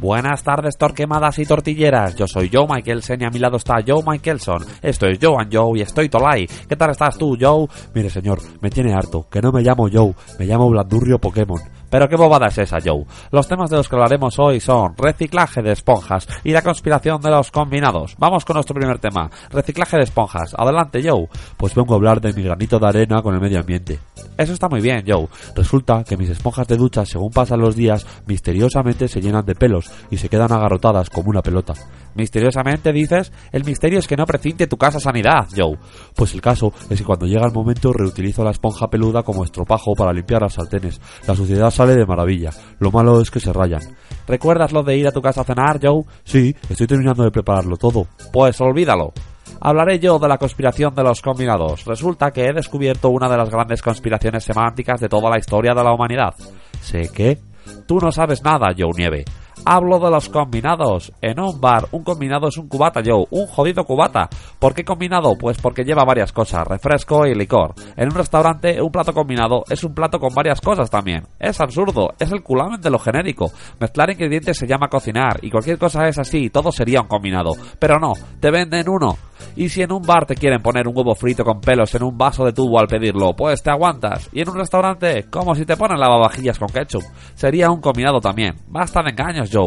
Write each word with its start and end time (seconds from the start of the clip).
Buenas 0.00 0.44
tardes, 0.44 0.76
torquemadas 0.78 1.40
y 1.40 1.44
tortilleras. 1.44 2.14
Yo 2.14 2.28
soy 2.28 2.48
Joe 2.52 2.68
Michaelson 2.68 3.20
y 3.20 3.24
a 3.24 3.30
mi 3.30 3.40
lado 3.40 3.56
está 3.56 3.82
Joe 3.84 4.04
Michelson. 4.06 4.64
Esto 4.80 5.06
es 5.06 5.18
Joe 5.20 5.42
and 5.42 5.52
Joe 5.52 5.76
y 5.76 5.82
estoy 5.82 6.08
Tolai. 6.08 6.46
¿Qué 6.46 6.76
tal 6.76 6.90
estás 6.90 7.18
tú, 7.18 7.36
Joe? 7.38 7.66
Mire, 7.94 8.08
señor, 8.08 8.38
me 8.60 8.70
tiene 8.70 8.94
harto. 8.94 9.26
Que 9.28 9.42
no 9.42 9.50
me 9.50 9.62
llamo 9.62 9.88
Joe, 9.92 10.14
me 10.38 10.46
llamo 10.46 10.70
Blandurrio 10.70 11.18
Pokémon. 11.18 11.60
Pero 11.90 12.08
qué 12.08 12.16
bobada 12.16 12.48
es 12.48 12.58
esa, 12.58 12.78
Joe. 12.84 13.04
Los 13.30 13.48
temas 13.48 13.70
de 13.70 13.76
los 13.76 13.88
que 13.88 13.96
hablaremos 13.96 14.38
hoy 14.38 14.60
son 14.60 14.94
reciclaje 14.96 15.62
de 15.62 15.72
esponjas 15.72 16.28
y 16.44 16.52
la 16.52 16.62
conspiración 16.62 17.20
de 17.20 17.30
los 17.30 17.50
combinados. 17.50 18.14
Vamos 18.18 18.44
con 18.44 18.54
nuestro 18.54 18.74
primer 18.74 18.98
tema, 18.98 19.30
reciclaje 19.50 19.96
de 19.96 20.04
esponjas. 20.04 20.54
Adelante, 20.56 21.02
Joe. 21.02 21.28
Pues 21.56 21.74
vengo 21.74 21.94
a 21.94 21.96
hablar 21.96 22.20
de 22.20 22.32
mi 22.32 22.42
granito 22.42 22.78
de 22.78 22.86
arena 22.86 23.22
con 23.22 23.34
el 23.34 23.40
medio 23.40 23.60
ambiente. 23.60 23.98
Eso 24.36 24.52
está 24.52 24.68
muy 24.68 24.80
bien, 24.80 25.04
Joe. 25.06 25.28
Resulta 25.54 26.04
que 26.04 26.16
mis 26.16 26.30
esponjas 26.30 26.68
de 26.68 26.76
ducha, 26.76 27.04
según 27.04 27.30
pasan 27.30 27.60
los 27.60 27.74
días, 27.74 28.06
misteriosamente 28.26 29.08
se 29.08 29.20
llenan 29.20 29.44
de 29.44 29.54
pelos 29.54 29.90
y 30.10 30.16
se 30.16 30.28
quedan 30.28 30.52
agarrotadas 30.52 31.10
como 31.10 31.30
una 31.30 31.42
pelota. 31.42 31.74
Misteriosamente, 32.18 32.92
dices, 32.92 33.32
el 33.52 33.64
misterio 33.64 34.00
es 34.00 34.08
que 34.08 34.16
no 34.16 34.26
precinte 34.26 34.66
tu 34.66 34.76
casa 34.76 34.98
sanidad, 34.98 35.46
Joe. 35.56 35.78
Pues 36.16 36.34
el 36.34 36.40
caso 36.40 36.72
es 36.90 36.98
que 36.98 37.04
cuando 37.04 37.26
llega 37.26 37.46
el 37.46 37.52
momento 37.52 37.92
reutilizo 37.92 38.42
la 38.42 38.50
esponja 38.50 38.88
peluda 38.88 39.22
como 39.22 39.44
estropajo 39.44 39.94
para 39.94 40.12
limpiar 40.12 40.42
las 40.42 40.54
sartenes. 40.54 41.00
La 41.28 41.36
suciedad 41.36 41.70
sale 41.70 41.94
de 41.94 42.04
maravilla. 42.04 42.50
Lo 42.80 42.90
malo 42.90 43.20
es 43.20 43.30
que 43.30 43.38
se 43.38 43.52
rayan. 43.52 43.82
¿Recuerdas 44.26 44.72
lo 44.72 44.82
de 44.82 44.96
ir 44.96 45.06
a 45.06 45.12
tu 45.12 45.22
casa 45.22 45.42
a 45.42 45.44
cenar, 45.44 45.78
Joe? 45.80 46.02
Sí, 46.24 46.56
estoy 46.68 46.88
terminando 46.88 47.22
de 47.22 47.30
prepararlo 47.30 47.76
todo. 47.76 48.08
Pues 48.32 48.60
olvídalo. 48.60 49.12
Hablaré 49.60 50.00
yo 50.00 50.18
de 50.18 50.26
la 50.26 50.38
conspiración 50.38 50.96
de 50.96 51.04
los 51.04 51.22
combinados. 51.22 51.84
Resulta 51.84 52.32
que 52.32 52.46
he 52.46 52.52
descubierto 52.52 53.10
una 53.10 53.28
de 53.28 53.36
las 53.36 53.48
grandes 53.48 53.80
conspiraciones 53.80 54.42
semánticas 54.42 55.00
de 55.00 55.08
toda 55.08 55.30
la 55.30 55.38
historia 55.38 55.72
de 55.72 55.84
la 55.84 55.94
humanidad. 55.94 56.34
¿Sé 56.80 57.10
qué? 57.14 57.38
Tú 57.86 57.98
no 58.00 58.10
sabes 58.10 58.42
nada, 58.42 58.74
Joe 58.76 58.90
Nieve. 58.96 59.24
Hablo 59.70 59.98
de 59.98 60.10
los 60.10 60.30
combinados. 60.30 61.12
En 61.20 61.38
un 61.38 61.60
bar, 61.60 61.88
un 61.92 62.02
combinado 62.02 62.48
es 62.48 62.56
un 62.56 62.68
cubata, 62.68 63.02
Joe. 63.04 63.26
Un 63.30 63.46
jodido 63.48 63.84
cubata. 63.84 64.26
¿Por 64.58 64.72
qué 64.72 64.82
combinado? 64.82 65.36
Pues 65.38 65.58
porque 65.60 65.84
lleva 65.84 66.06
varias 66.06 66.32
cosas, 66.32 66.66
refresco 66.66 67.26
y 67.26 67.34
licor. 67.34 67.74
En 67.94 68.06
un 68.06 68.14
restaurante, 68.14 68.80
un 68.80 68.90
plato 68.90 69.12
combinado 69.12 69.64
es 69.68 69.84
un 69.84 69.92
plato 69.92 70.18
con 70.18 70.34
varias 70.34 70.62
cosas 70.62 70.88
también. 70.88 71.26
Es 71.38 71.60
absurdo, 71.60 72.14
es 72.18 72.32
el 72.32 72.42
culamen 72.42 72.80
de 72.80 72.88
lo 72.88 72.98
genérico. 72.98 73.52
Mezclar 73.78 74.08
ingredientes 74.08 74.56
se 74.56 74.66
llama 74.66 74.88
cocinar, 74.88 75.38
y 75.42 75.50
cualquier 75.50 75.76
cosa 75.76 76.08
es 76.08 76.18
así, 76.18 76.48
todo 76.48 76.72
sería 76.72 77.02
un 77.02 77.08
combinado. 77.08 77.50
Pero 77.78 77.98
no, 77.98 78.14
te 78.40 78.50
venden 78.50 78.88
uno. 78.88 79.18
Y 79.54 79.68
si 79.68 79.82
en 79.82 79.92
un 79.92 80.02
bar 80.02 80.24
te 80.24 80.34
quieren 80.34 80.62
poner 80.62 80.88
un 80.88 80.96
huevo 80.96 81.14
frito 81.14 81.44
con 81.44 81.60
pelos 81.60 81.94
en 81.94 82.04
un 82.04 82.16
vaso 82.16 82.44
de 82.44 82.52
tubo 82.52 82.80
al 82.80 82.86
pedirlo, 82.86 83.34
pues 83.36 83.62
te 83.62 83.70
aguantas. 83.70 84.30
Y 84.32 84.40
en 84.40 84.48
un 84.48 84.56
restaurante, 84.56 85.24
como 85.30 85.54
si 85.54 85.66
te 85.66 85.76
ponen 85.76 86.00
lavavajillas 86.00 86.58
con 86.58 86.68
ketchup. 86.68 87.02
Sería 87.34 87.70
un 87.70 87.82
combinado 87.82 88.18
también. 88.20 88.56
Basta 88.68 89.02
de 89.02 89.10
engaños, 89.10 89.50
Joe. 89.52 89.57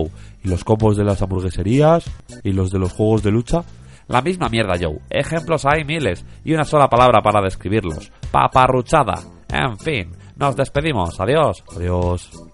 ¿Y 0.43 0.49
los 0.49 0.63
combos 0.63 0.97
de 0.97 1.03
las 1.03 1.21
hamburgueserías? 1.21 2.05
¿Y 2.43 2.51
los 2.53 2.71
de 2.71 2.79
los 2.79 2.93
juegos 2.93 3.23
de 3.23 3.31
lucha? 3.31 3.63
La 4.07 4.21
misma 4.21 4.49
mierda, 4.49 4.73
Joe. 4.79 4.99
Ejemplos 5.09 5.65
hay 5.65 5.83
miles 5.85 6.25
y 6.43 6.53
una 6.53 6.63
sola 6.63 6.87
palabra 6.87 7.21
para 7.21 7.41
describirlos. 7.41 8.11
Paparruchada. 8.31 9.15
En 9.49 9.77
fin, 9.77 10.11
nos 10.35 10.55
despedimos. 10.55 11.19
Adiós. 11.19 11.63
Adiós. 11.75 12.50